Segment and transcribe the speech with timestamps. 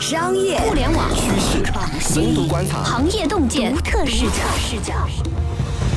[0.00, 1.62] 商业、互联网趋势、
[2.00, 4.36] 深度观察、行业洞见、独特视角。
[4.56, 4.94] 视角。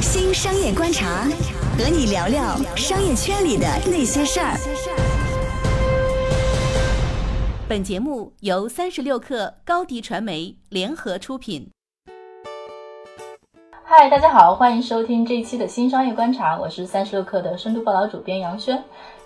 [0.01, 1.23] 新商业观察，
[1.77, 4.57] 和你聊聊商业圈里的那些事儿。
[7.67, 11.69] 本节目由三十六克高低传媒联合出品。
[13.85, 18.83] 嗨，大家好，欢迎收听这一期的新商业观察，我是三十六克的深度报道主编杨轩。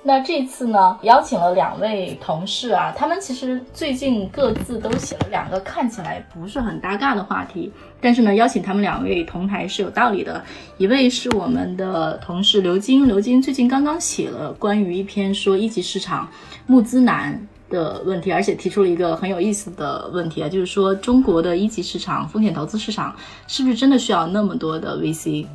[0.07, 10.41] 那这次呢，邀请了两位同事啊，他们其实最近各自都写了两个看起来不是很搭嘎的话题，但是呢，邀请他们两位同台是有道理的。
[10.77, 16.29] 一位是我们的同事刘晶，刘晶最近刚刚写了关于一篇说一级市场
[16.67, 23.13] 募资难的问题，而且提出了一个很有意思的问题啊，就是说中国的一级市场风险投资市场
[23.45, 25.45] 是不是真的需要那么多的 VC？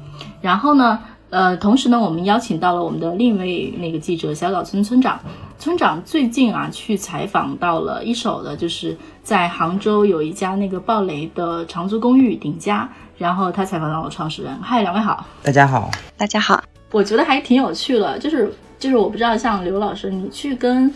[0.42, 1.02] 然后呢？
[1.32, 5.18] 呃，同时呢，我们邀请到了我们的另一位那个记者小岛村村长。
[5.58, 14.54] 村长最近啊，去采访到了一手的，就是在杭州有一家那个暴雷的长租公寓顶家，然后他采访到了创始人。
[14.60, 16.62] 嗨，两位好，大家好，大家好。
[16.90, 20.92] 我觉得还挺有趣的，就是就是我不知道像刘老师，你去跟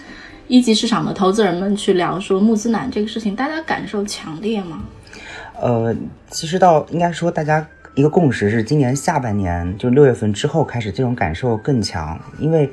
[0.49, 4.83] 一级市场的投资人们去聊说募资难这个事情，大家感受强烈吗？
[5.59, 5.97] 呃，
[6.29, 7.67] 其实到应该说大家。
[7.97, 12.71] 一个共识是，今年下半年就六月份之后开始，这种感受更强，因为。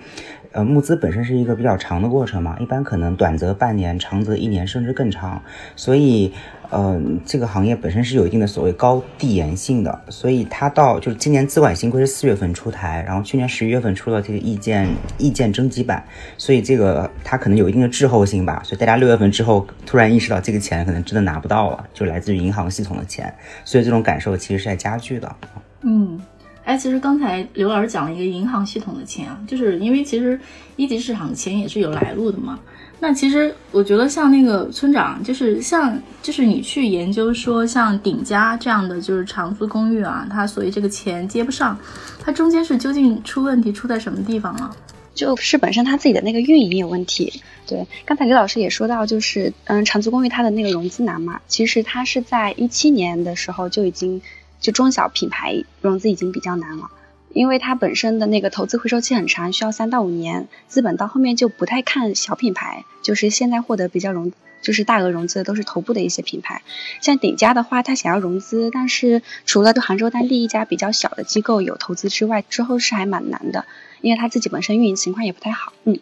[0.52, 5.42] 呃，募资本身是一个比较长的过程嘛，一般可能短则半年，长则一年，甚至更长。
[5.76, 6.32] 所以，
[6.72, 10.02] 嗯，这个行业本身是有一定的所谓高递延性的。
[10.10, 16.04] 所以它到就是今年资管新规是四月份出台，然后去年十一月份出了这个意见意见征集版，
[16.38, 18.62] 所以这个它可能有一定的滞后性吧。
[18.64, 23.34] 所以大家六月份之后突然意识到这个钱可能真的拿不到了，就来自于银行系统的钱，
[23.66, 25.36] 所以这种感受其实是在加剧的。
[25.82, 26.22] 嗯。
[26.66, 30.40] 哎，其实刚才刘老师讲了一个银行系统的钱啊，就是因为其实
[30.78, 32.58] 一级市场的钱也是有来路的嘛。
[33.00, 41.78] 那其实我觉得像那个村长，就是像就是你去研究说像鼎家这样的就是长租公寓啊，它所以这个钱接不上，
[42.20, 44.76] 它中间是究竟出问题出在什么地方了？
[45.14, 47.42] 就是本身它自己的那个运营有问题。
[47.68, 54.22] 对，刚才刘老师也说到，就是嗯，长租公寓它的那个融资难嘛，其实它是在一七年的时候就已经。
[54.60, 56.90] 就中小品牌融资已经比较难了，
[57.34, 66.62] 因为它本身的那个投资回收期很长，需要三到五年，资本到后面就不太看小品牌，就是现在获得比较融，就是大额融资的都是头部的一些品牌。
[67.02, 73.66] 像鼎家的话，它想要融资，但是除了对杭州当地一家比较小的机构有投资之外，之后是还蛮难的，
[74.02, 75.74] 因为它自己本身运营情况也不太好。
[75.86, 76.00] 嗯。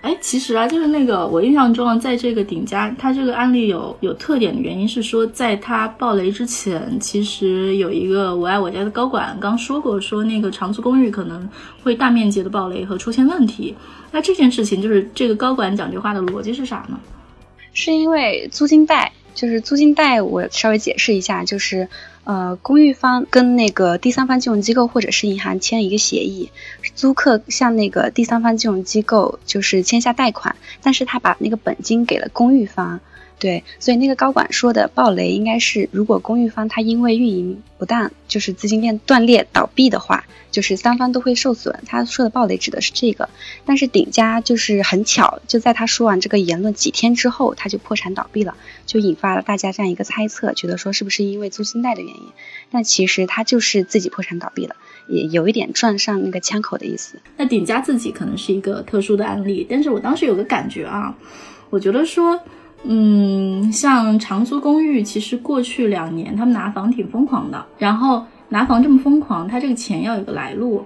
[0.00, 11.48] 哎，其实啊，就是那个我印象中啊，在这个鼎家，它这个案例有有特点的原因是说，在它爆雷之前，其实有一个我爱我家的高管刚说过，说那个长租公寓可能
[11.82, 13.74] 会大面积的爆雷和出现问题。
[14.12, 16.98] 那这件事情就是这个高管讲这话的逻辑是啥呢？
[17.72, 21.88] 是因为租金贷，就是租金贷，我稍微解释一下，就是。
[22.28, 26.50] 呃，公寓方跟那个第三方金融机构或者是银行签一个协议，
[26.94, 33.00] 租客向那个第三方金融机构就是签下贷款，但是他把那个本金给了公寓方。
[33.38, 41.80] 对，所以那个高管说的暴雷应该是，如果公寓方他因为运营不当，就是资金链断裂倒闭的话，就是三方都会受损。
[41.86, 43.28] 他说的暴雷指的是这个，
[43.64, 48.56] 但是鼎家就是很巧，就在他说完这个言论几天之后，他就破产倒闭了，
[48.86, 52.22] 就引发了大家这样一个猜测，觉得说是不是因为租金贷的原因？
[52.72, 54.74] 但其实他就是自己破产倒闭了，
[55.06, 57.20] 也有一点撞上那个枪口的意思。
[57.36, 61.16] 那鼎家自己可能是一个特殊的案例，但是我当时有个感觉啊，
[61.70, 62.40] 我觉得说。
[62.84, 67.64] 嗯，像长租公寓，其实过去两年他们拿房挺疯狂的。
[67.78, 70.84] 然后拿房这么疯狂，他这个钱要有个来路。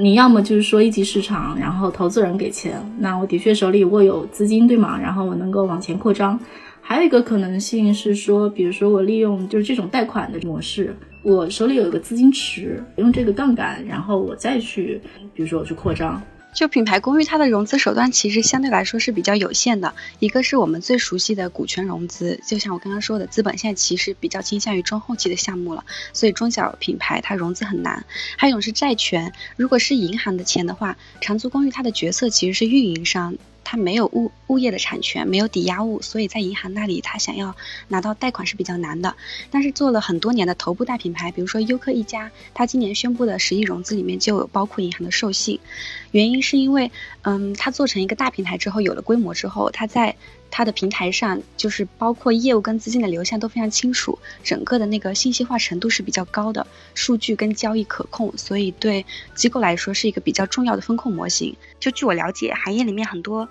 [0.00, 4.98] 你要么就是说一级市场，然后投资人给钱，那我的确手里握有资金，对吗？
[4.98, 6.40] 然后我能够往前扩张。
[6.80, 15.00] 还有一个可能性是说，比如说我利用就是这种贷款的模式，我手里有一个资金池，用这个杠杆，然后我再去，
[15.34, 16.22] 比如说我去扩张。
[16.54, 19.92] 就品牌公寓，它的融资手段其实相对来说是比较有限的。
[20.20, 28.04] 一个是我们最熟悉的股权融资，就像我刚刚说的，资本现在其实比较倾向于中后期的项目了，所以中小品牌它融资很难。
[28.38, 33.36] 还有一种是债权，如果是银行的钱的话，长租公寓它的角色其实是运营商。
[33.66, 37.56] 它没有物物业的产权，没有抵押物，所以在银行那里，它想要
[37.88, 39.16] 拿到贷款是比较难的。
[39.50, 45.58] 但是做了很多年的头部大品牌，比如说优客一家，它今年宣布的十亿融资里面就有包括银行的授信。
[46.14, 46.90] 原因是因为，
[47.22, 50.16] 嗯，它做成一个大平台之后，有了规模之后，它在。
[50.56, 56.64] 它的平台上就是包括业务跟资金的流向都非常清楚，整个的那个信息化程度是比较高的，
[56.94, 61.56] 数据跟交易可控，所以对机构来说是一个比较重要的风控模型。
[61.80, 63.48] 就据我了解，行业里面很多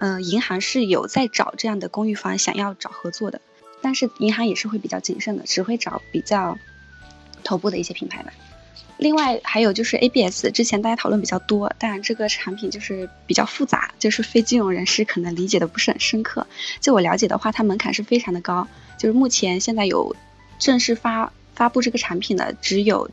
[0.00, 3.40] 嗯，银行是有在找这样的公寓方，想要找合作的，
[3.80, 6.58] 但是银行也是会比较谨慎的，只会找比较
[7.42, 8.34] 头部的一些品牌吧。
[8.96, 16.48] 另外还有就是 ABS，之前大家讨论比较多，当然这个产品就是比较复杂，就是非金融人士可能理解的不是很深刻。
[16.80, 18.66] 就我了解的话，它门槛是非常的高，
[18.98, 20.16] 就是目前现在有
[20.58, 23.08] 正式发发布这个产品的只有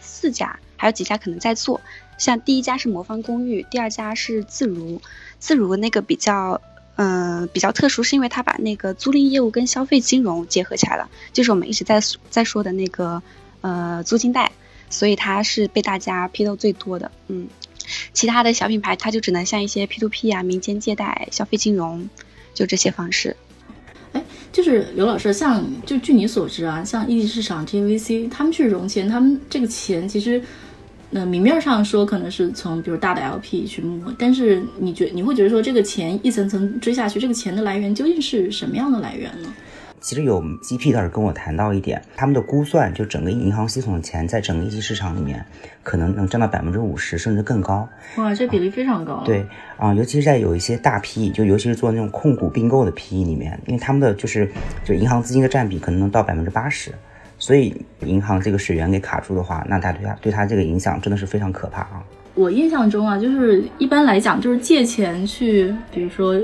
[0.00, 1.80] 四家，还有几家可能在做。
[2.16, 5.02] 像第一家是魔方公寓，第二家是自如，
[5.40, 6.60] 自如那个比较
[6.94, 12.00] 嗯比较特殊，是因为它把那个租赁业务跟消费金融结合起来了，就是我们一直在
[12.30, 13.20] 在说的那个
[13.62, 14.52] 呃租金贷。
[14.94, 17.48] 所以它是被大家批斗最多的，嗯，
[18.12, 22.08] 其他的小品牌它就只能像一些 P to P 啊、民间借贷、消费金融，
[22.54, 23.36] 就这些方式。
[24.12, 30.40] 哎，就是刘老师，像就据你所知啊，像一级市场这些 VC，他们去融钱，他们这个钱其实，
[31.10, 39.52] 那明面上说可能是从比如大的 LP 去募，但是你觉你会觉得说这个钱一层层追下去，这个钱的来源究竟是什么样的来源呢？
[40.04, 45.42] 其实有 GP 倒是跟我谈到一点，他们的估算就整个银行系统的钱在整个一级市场里面，
[45.82, 47.88] 可能能占到百分之五十甚至更高。
[48.18, 49.22] 哇，这比例非常高。
[49.24, 49.46] 对
[49.78, 54.46] 啊，尤其是在有一些大 PE，就尤其是做那种控股并购的 PE 里面，因为他们的就是
[54.84, 56.92] 就银行资金的占比可能能到百分之八十，
[57.38, 62.04] 所以银行这个水源给卡住的话，那它对它对它这个影响真的是非常可怕啊。
[62.34, 66.38] 我印象中啊，就是一般来讲，就是借钱去，比如说。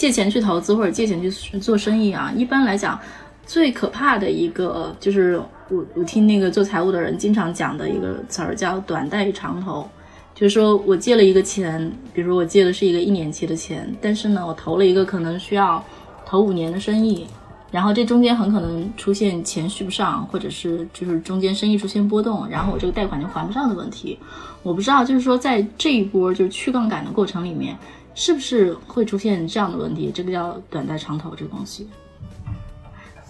[0.00, 2.98] 借钱去投资或者借钱去做生意啊，一般来讲，
[3.44, 5.38] 最可怕的一个就是
[5.68, 9.86] 我我听那个做财务的人经常讲的一个词儿叫短贷长投，
[10.34, 15.84] 就是说我借了一个钱，比如我借的是一个一年期的钱，但是呢，我投了一个可能需要
[16.24, 17.26] 投五年的生意，
[17.70, 24.18] 然后这中间很可能出现钱续不上，或者是就是中间生意出现波动，然后我这个贷款就还不上的问题。
[24.62, 27.76] 我不知道，就是说在这一波就是去杠杆的过程里面。
[28.20, 30.12] 是不是会出现这样的问题？
[30.14, 31.88] 这个叫短贷长投这个东西。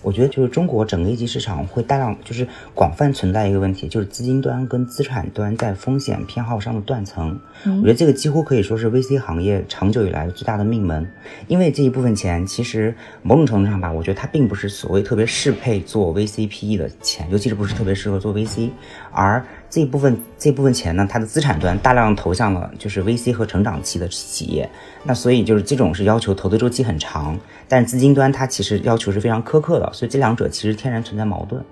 [0.02, 7.38] 我觉得就是中国整个一级市场会大量就是广泛存在一个问题，就是资金端跟资产端在风险偏好上的断层。
[7.64, 11.08] 我觉得这个几乎可以说是 VC 行业长久以来最大的命门，
[11.46, 12.92] 因为这一部分钱其实
[13.22, 18.70] 某种程度上吧，我觉得它并不是所谓特别适配做 VCPE 的钱，尤其是不是特别适合做 VC，
[19.12, 24.69] 而这一部分这部分钱呢，它的资产端大量投向了就是 VC 和成长期的企业，
[25.05, 27.38] 那所以就是这种是要求投资周期很长，
[27.69, 29.88] 但资金端它其实要求是非常苛刻的。
[29.93, 31.62] 所以这两者其实天然存在矛盾，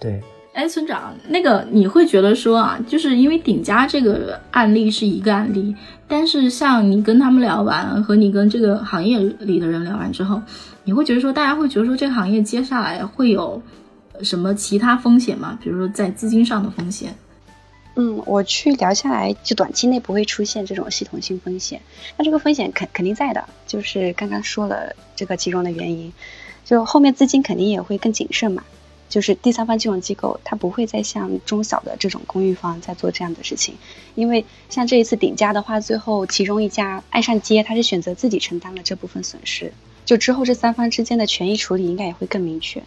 [0.00, 0.20] 对。
[0.54, 5.74] 哎，村长，那个你会觉得说啊，就是因为顶家这个案例是一个案例，
[6.06, 10.40] 但是像你跟他们聊完，和你跟这个行业里的人聊完之后，
[10.84, 13.60] 你会觉得说，大家会觉得说这个行业接下来会有
[14.22, 15.58] 什么其他风险吗？
[15.60, 17.12] 比如说在资金上的风险？
[17.96, 21.80] 嗯，我去聊下来，就短期内不会出现这种系统性风险。
[22.16, 26.12] 那这个风险肯肯定在的，就是刚刚说了这个其中的原因。
[26.64, 28.64] 就后面资金肯定也会更谨慎嘛，
[29.08, 33.76] 就是第三方金融机构，它不会再像中小的这种公寓方在做这样的事情，
[34.14, 39.72] 因为像这一次顶家的话，最后其中一家爱上街，他是选择自己承担了这部分损失，
[40.04, 42.82] 就之后这三方之间的权益处理应该也会更明确。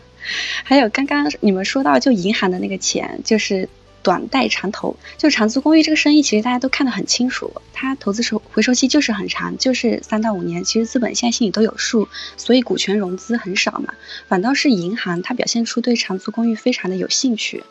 [0.64, 3.68] 还有刚刚你们说到就银行的那个钱，就是。
[4.02, 10.64] 短贷长投，就长租公寓这个生意，其实大家都看得很清楚，它投资收回收期就是很长，就是三到五年。
[10.64, 13.94] 其实资本现在心里都有数，所以股权融资很少嘛。
[14.28, 17.64] 反倒是银行，它表现出对长租公寓非常的有兴趣。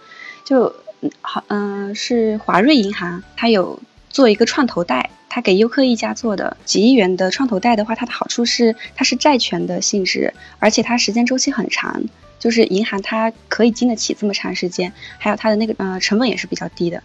[0.44, 0.76] 就
[1.22, 3.80] 好，嗯，是华瑞银行，它有
[4.10, 12.04] 做一个创投贷，它给优客一家做的几亿元的创投贷的话，它的好处是它是债权的性质，而且它时间周期很长。
[12.38, 17.02] 就是银行它可以经得起这么长时间，还有它的那个呃成本也是比较低的。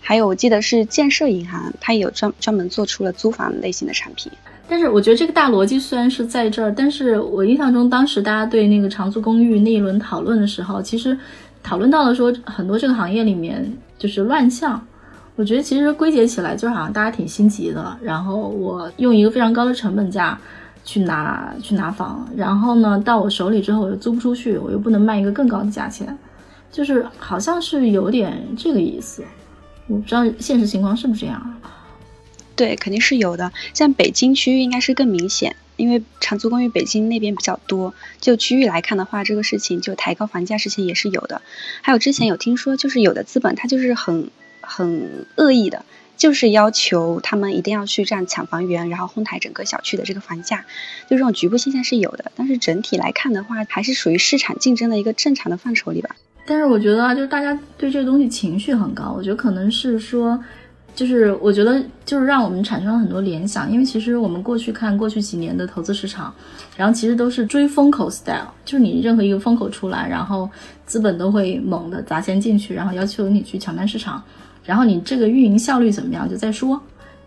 [0.00, 4.32] 还有我记得是建设银行，它也有专专门做出了租房类型的产品。
[4.66, 11.18] 但是我觉得这个大逻辑虽然是在这儿，但是我印象中当时大家对那个长租公寓那一轮讨论的时候，其实
[11.62, 14.86] 讨论到了说很多这个行业里面就是乱象。
[15.36, 20.38] 我觉得其实归结起来就是好像大家挺心急的，然后我用一个非常高的成本价。
[20.82, 26.18] 去拿去拿房，然后呢，到我手里之后我又租不出去，我又不能卖一个更高的价钱，
[26.72, 29.22] 就是好像是有点这个意思。
[29.88, 31.60] 我不知道现实情况是不是这样。
[32.56, 33.52] 对，肯定是有的。
[33.74, 37.92] 像北京区域应该是更明显，因为长租公寓北京那边比较多。
[38.18, 41.42] 就区域来看的话，这个事情就抬高房价事情也是有的。
[41.82, 44.30] 还有之前有听说，就是有的资本它就是很
[44.70, 45.84] 很恶意的。
[46.16, 50.66] 就是要求他们一定要去这样抢房源，然后哄抬整个小区的这个房价，
[51.08, 52.30] 就这种局部现象是有的。
[52.36, 56.14] 但是整体来看的话，还是属于市场竞争的一个正常的范畴里吧。
[56.44, 60.38] 但是我觉得啊，就是大家对这个东西情绪很高，我觉得可能是说，
[60.94, 66.34] 就是我觉得就是让我们产生了很多联想，因为其实我们过去看过去几年的投资市场，
[66.76, 70.50] 然后其实都是追风口 style，就是你任何一个风口出来，然后
[70.84, 74.22] 资本都会猛的砸钱进去，然后要求你去抢占市场，
[74.64, 76.80] 然后你这个运营效率怎么样就再说。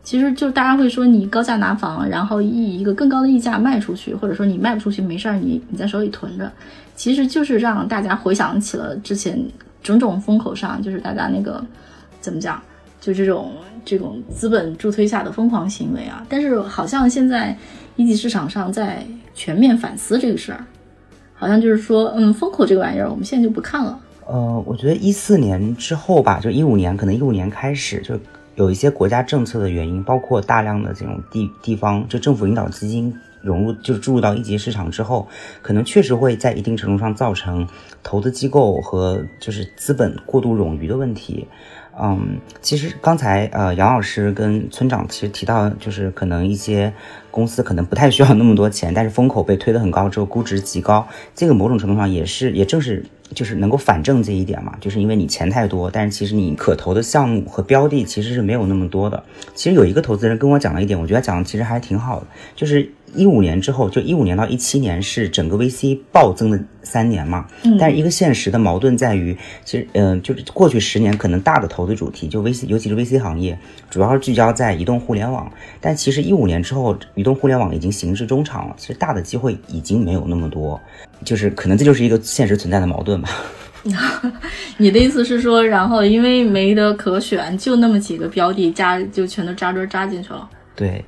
[0.03, 6.51] 其实就大家会说你高价拿房，然后以一个更高的溢价卖出去，或者说你卖不出去没事儿，你你在手里囤着，
[6.93, 9.41] 其实就是让大家回想起了之前
[9.81, 11.63] 种种风口上，就是大家那个
[12.19, 12.61] 怎么讲？
[12.99, 13.53] 就这种
[13.85, 17.57] 这种资本助推下的疯狂行为啊，但是好像现在
[17.95, 20.65] 一级市场上在全面反思这个事儿，
[21.33, 23.97] 好像就是说，嗯，风口这个玩意儿，我们现在就不看了。
[24.27, 28.20] 呃，我觉得一四年之后吧，就一五年，可能一五年开始，就
[28.56, 35.27] 有一些国家政策的原因，包括大量的这种地地方就政府引导基金融入，就是注入到一级市场之后，
[35.62, 37.68] 可能确实会在一定程度上造成
[38.01, 41.48] 投资机构和就是资本过度冗余的问题。
[42.01, 46.91] 嗯，其实刚才呃杨老师跟村长其实提到，就是可能一些
[47.29, 59.23] 公司可能不太需要那么多钱，但是风口被推得很高之后，估值极高，这个某种程度上也是也正是就是能够反证这一点嘛，就是因为你钱太多，但是其实你可投的项目和标的其实是没有那么多的。
[59.53, 62.91] 其实有一个投资人跟我讲了一点，我觉得讲的其实还挺好的，就是。
[63.15, 67.46] 一五年之后，就一五年到一七年是整个 VC 暴增的三年嘛。
[67.63, 67.77] 嗯。
[67.77, 73.58] 但是一个现实的矛盾在于，其实，嗯，就是过去十年可能大的投资主题，就 VC，尤其是 VC 行业，
[73.89, 75.51] 主要是聚焦在移动互联网。
[75.79, 80.79] 但其实一五年之后，移动互联网已经行至中场了，其实大的机会已经没有那么多。
[81.24, 83.29] 就是可能这就是一个现实存在的矛盾吧。
[84.77, 90.50] 你的意思是说，然后因为没得可选，就那么几个标的扎，就全都扎堆扎进去了。
[90.75, 91.03] 对。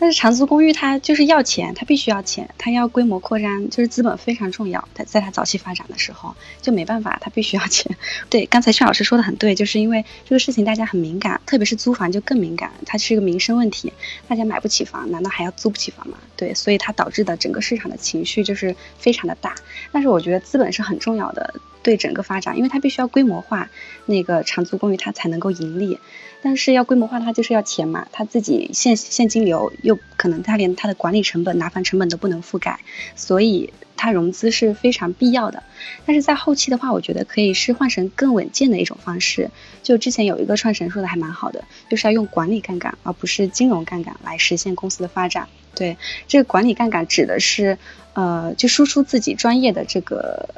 [0.00, 4.88] 但是长租公寓它就是要钱，它必须要钱，它要规模扩张，就是资本非常重要。
[4.94, 7.96] 它在它早期发展的时候就没办法，它必须要钱。
[8.30, 13.92] 对，刚才薛老师说的很对，就是因为这个事情大家很敏感，特别是租房就更敏感，它是一个民生问题。
[14.28, 16.16] 大家买不起房，难道还要租不起房吗？
[16.36, 19.56] 对，所以它导致的整个市场的情绪就是非常的大。
[19.90, 23.68] 但是我觉得资本是很重要的，对整个发展，因为它必须要规模化
[24.06, 25.98] 那个长租公寓，它才能够盈利。
[26.40, 32.80] 但是要规模化，它就是要钱嘛，他自己现现金流又可能他连他的管理成本、拿房成本都不能覆盖，
[33.16, 35.64] 所以它融资是非常必要的。
[36.06, 39.50] 但是在后期的话，我觉得可以是换成更稳健的一种方式。
[39.82, 45.48] 就之前有一个创始人说的还蛮好的，就是要用管理杠杆而不是金融杠杆来实现公司的发展。
[45.74, 45.96] 对，
[46.28, 47.78] 这个管理杠杆指的是，
[48.12, 50.48] 呃，就输出自己专业的这个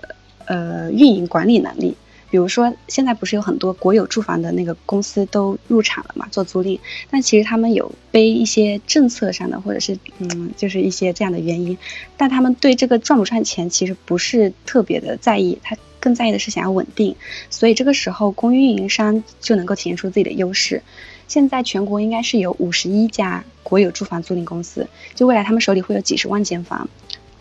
[0.45, 1.97] 呃运营管理能力。
[2.31, 6.79] 比如说，现在不是有很多国有住房的那个公司都入场了嘛，做租赁。
[7.11, 11.77] 但其实他们有背一些政策上的，或者是嗯，就是一些这样的原因。
[12.17, 17.17] 但他们对这个赚不赚钱其实不是特别的在意，他更在意的是想要稳定。
[17.51, 20.85] 所以这个时候，公寓运营商就能够体现出自己的优势。
[21.27, 26.89] 现在全国应该是有五十一家国有住房租赁公司，就未来他们手里会有几十万间房，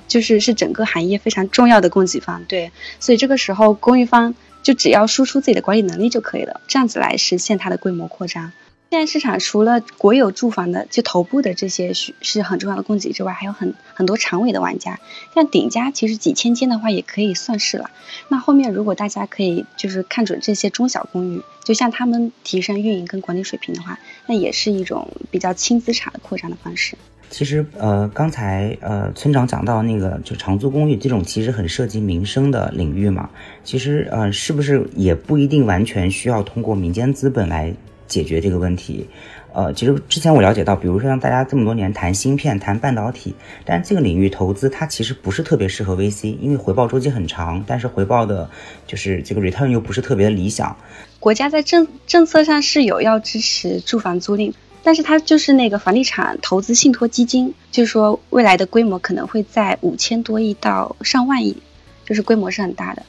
[0.08, 2.44] 就是是整个行业非常重要的供给方。
[2.46, 4.34] 对，所以这个时候公寓方。
[4.62, 8.52] 就只要输出自己的管理能力就可以了，这样子来实现它的规模扩张。
[8.92, 15.00] 现在市场除了国有住房的就头部的这些是是很重要的供给之外，还有很很多长尾的玩家，
[15.36, 17.92] 像顶家其实几千间的话也可以算是了。
[18.30, 26.98] 那后面如果大家可以就是看准这些中小公寓，就像他们提升运营跟管理水平的话，那也是一种比较轻资产的扩张的方式。
[27.30, 33.30] 其实，呃，刚才呃村长讲到那个就长租公寓这种其实很涉及民生的领域嘛，
[33.64, 37.72] 其实呃是不是也不一定完全需要通过民间资本来
[38.10, 39.08] 解决这个问题？
[39.54, 48.50] 呃，其实之前我了解到，比如说像大家这么多年谈芯片、谈半导体，但这个领域投资它其实不是特别适合 VC，因为回报周期很长，但是回报的
[48.86, 50.76] 就是这个 return 又不是特别的理想。
[51.20, 54.52] 国家在政政策上是有要支持住房租赁。
[54.82, 61.58] 但是它就是那个房地产投资信托基金，就是说未来的规模可能会在五千多亿到上万亿，
[62.06, 63.04] 就是规模是很大的。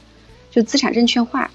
[0.51, 1.49] 就资产证券化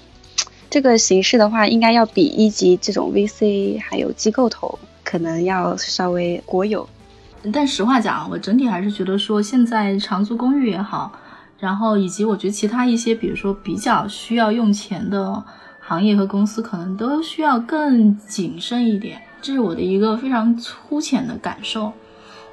[0.69, 6.87] 这个形式的话，应该要比一级这种 VC 还有机构投可能要稍微国有。
[7.53, 11.11] 但实话讲，我整体还是觉得说，现在长租公寓也好，
[11.59, 15.41] 然后以及我觉得其他一些，比如说比较需要用钱的
[15.79, 19.21] 行业和公司，可能都需要更谨慎一点。
[19.41, 21.93] 这是我的一个非常粗浅的感受，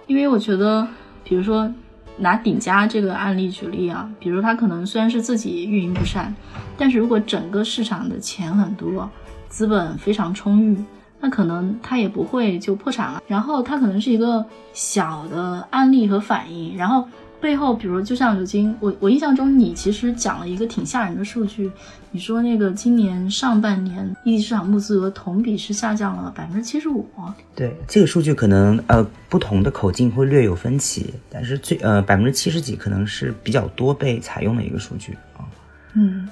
[0.07, 0.87] 因为我觉得，
[1.25, 1.69] 比如说
[2.17, 6.35] 拿顶家这个案例举例啊，比如他可能虽然是自己运营不善，
[6.77, 9.09] 但是如果整个市场的钱很多，
[9.49, 10.77] 资本非常充裕，
[11.21, 13.23] 那可能他也不会就破产了。
[13.27, 17.07] 然后他可能是一个小的案例和反应，然后。
[17.45, 21.71] 背后，比如就像刘晶，我我印象中你其实讲了一个挺吓人的数据，
[22.11, 27.07] 你说那个今年上半年一级市场募资额同比是下降了百分之七十五。
[27.55, 35.45] 对这个数据可能呃不同的口径会略有分歧，但是最呃百分之七十几可能是比较多被采用的一个数据啊。
[35.93, 36.27] 嗯。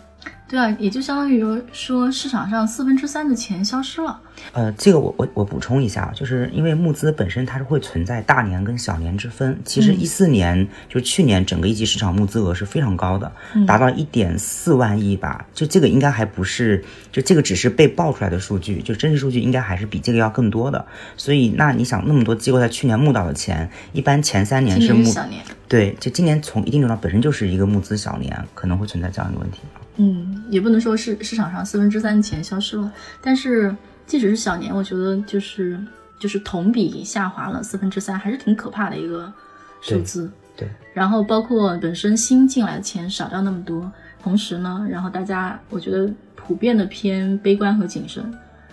[0.52, 1.42] 对啊，也就相当于
[1.72, 4.20] 说市场上四分之三的钱消失了。
[4.52, 9.58] 呃，这个我我我补充一下，就是因为募资本身它是会存在大年跟小年之分。
[9.64, 13.32] 其实一四年就是去年整个一级市场募资额是非常高的，
[13.66, 15.46] 达到一点四万亿吧。
[15.54, 20.84] 就这个应该还不是，就这个只是被爆出来的数据，就真实数据应该还是比这个要更多的。
[21.16, 25.42] 所以那你想，那么多机构在去年募到的钱，一般前三年是募小年。
[25.66, 29.60] 对，就今年从一定程度上本身就是一个募资小年，可能会存在这样一个问题。
[29.96, 33.74] 嗯，也不能说是市场上四分之三的钱消失了，但是
[34.06, 35.78] 即使是小年，我觉得就是
[36.18, 39.32] 就是同比下滑了四分之三，还是挺可怕的一个
[39.80, 40.30] 数字。
[40.56, 40.68] 对。
[40.94, 43.90] 然后包括本身新进来的钱少掉那么多，
[44.22, 48.24] 同时呢，然后大家我觉得普遍的偏悲观和谨慎。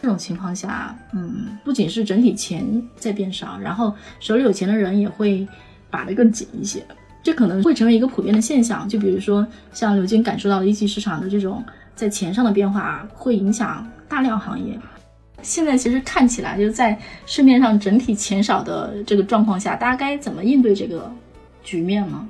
[0.01, 5.45] 这种情况下，嗯，不仅是整体钱在变少，然后手里有钱的人也会
[5.89, 6.85] 把得更紧一些。
[7.21, 11.63] 这可能会成为一个普遍的现象，就比如说像刘晶感受到的一级市场的这种
[11.95, 14.79] 在钱上的变化，会影响大量行业。
[15.41, 21.11] 现在其实看起来，就是在市面上整体钱少的这个状况下，大家该怎么应对这个
[21.63, 22.27] 局面呢？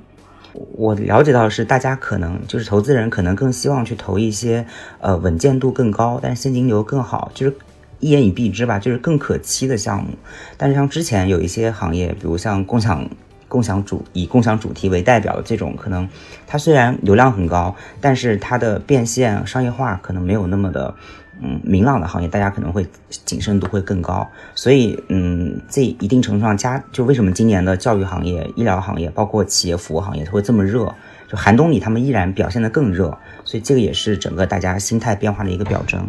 [0.52, 4.66] 我了解到的是，大家可能就是投资人可能更希望去投一些
[5.00, 7.54] 呃稳健度更高，但现金流更好，就是
[8.00, 10.10] 一言以蔽之吧，就是更可期的项目。
[10.56, 13.08] 但是像之前有一些行业，比如像共享。
[13.50, 16.08] 共享主以共享主题为代表的这种，可能
[16.46, 20.94] 它虽然流量很高，但是它的变现商业化可能没有那么的
[21.42, 24.30] 嗯明朗的行业，大家可能会谨慎度会更高。
[24.54, 30.94] 所以嗯，这一定程度上加就为什么今年的教育行业、医疗行业，包括企业服务行业，它会这么热？
[31.28, 36.08] 就寒冬里他们依然表现的更热，所以这个也是整个大家心态变化的一个表征。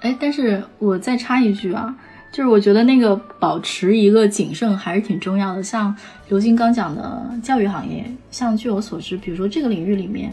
[0.00, 1.94] 哎，但是我再插一句啊。
[2.30, 5.62] 就是我觉得那个保持一个谨慎还是挺重要的。
[5.62, 5.94] 像
[6.28, 10.32] 刘金刚讲的教育行业，像据我所知，比如说这个领域里面，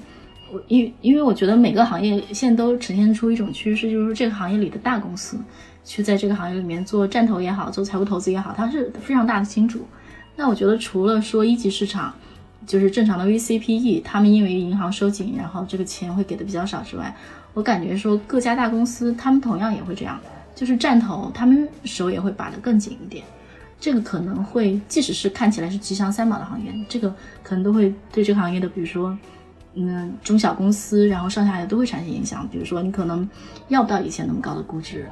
[0.51, 5.39] 我因因为我觉得每个行业现在都呈现出一种趋势，就是这个行业里的大公司
[5.83, 9.87] 去在这个行业里面做战投也好，做财务投资也好，它是非常大的金主。
[10.35, 12.13] 那我觉得除了说一级市场，
[12.67, 17.15] 就是正常的 VCPE，他们因为银行收紧，然后这个钱会给的比较少之外，
[17.53, 20.19] 我感觉说各家大公司他们同样也会这样。
[20.55, 23.23] 就是站头，他们手也会把得更紧一点，
[23.79, 27.13] 这个可能会，即使是看起来是吉祥三宝的行业，这个
[27.43, 29.15] 可能都会对这个行业的，比如说，
[29.73, 32.47] 嗯，中小公司，然后上下游都会产生影响。
[32.49, 33.29] 比如说，你可能
[33.67, 35.05] 要不到以前那么高的估值，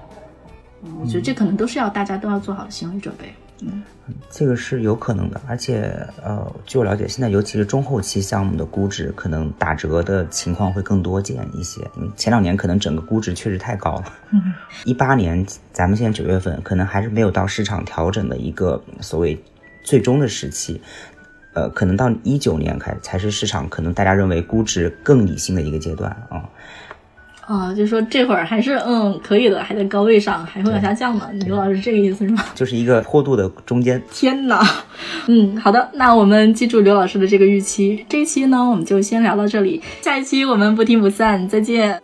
[0.83, 3.33] 嗯，我觉得这可能都是要大家都要做好的心理准备。
[3.61, 3.83] 嗯，
[4.29, 14.05] 这个是有可能的，而且呃，据我了解，现在尤其是中后期项目的估值可能打折的情况会更多见一些，因为前两年可能整个估值确实太高了。
[14.31, 19.41] 嗯，一八年咱们现在九月份可能还是没有到市场调整的一个所谓
[19.83, 20.81] 最终的时期，
[21.53, 26.49] 呃，可能到一九年开才是市场可能大家认为估值更理性的一个阶段啊。
[27.45, 31.29] 啊，就说这会儿还是嗯可以的，还在高位上，还会往下降呢。
[31.45, 32.43] 刘老师这个意思是吗？
[32.55, 34.01] 就是一个坡度的中间。
[34.09, 34.65] 天哪，
[35.27, 38.05] 嗯，好的，那我们记住刘老师的这个预期。
[38.07, 42.01] 这一期呢，我们就先聊到这里，下一期我们不听不散，再见。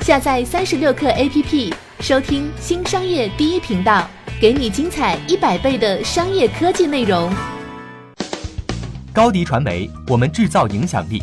[0.00, 4.06] 下载三十六课 APP，收听新商业第一频道，
[4.38, 7.32] 给你精彩一百倍的商业科技内容。
[9.14, 11.22] 高迪传媒，我们制造影响力。